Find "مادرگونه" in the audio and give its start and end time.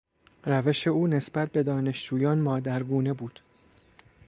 2.39-3.13